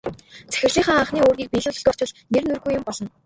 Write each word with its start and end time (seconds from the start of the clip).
Захирлынхаа 0.51 0.97
анхны 0.99 1.19
үүрийг 1.27 1.49
биелүүлэлгүй 1.51 1.91
очвол 1.93 2.11
нэр 2.31 2.43
нүүргүй 2.47 2.73
юм 2.77 2.83
болно. 2.87 3.07